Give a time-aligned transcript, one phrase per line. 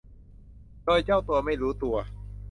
[0.85, 1.95] โดยเจ้าตัวไม่รู้ตัว